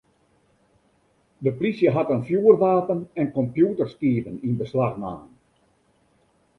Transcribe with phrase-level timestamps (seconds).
[1.43, 5.23] De plysje hat in fjoerwapen en kompjûterskiven yn beslach naam.